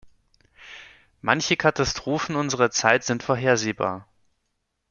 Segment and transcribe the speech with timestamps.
[1.21, 4.07] Manche Katastrophen unserer Zeit sind vorhersehbar.